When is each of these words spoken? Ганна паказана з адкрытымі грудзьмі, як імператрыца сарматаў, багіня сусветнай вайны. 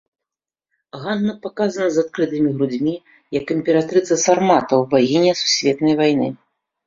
Ганна 1.01 1.33
паказана 1.43 1.89
з 1.97 2.03
адкрытымі 2.05 2.49
грудзьмі, 2.55 2.93
як 3.39 3.45
імператрыца 3.55 4.13
сарматаў, 4.25 4.79
багіня 4.95 5.31
сусветнай 5.43 5.93
вайны. 6.01 6.27